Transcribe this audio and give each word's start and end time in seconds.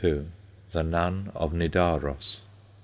THE 0.71 0.81
NUN 0.81 1.31
OF 1.35 1.53
NIDAROS. 1.53 2.37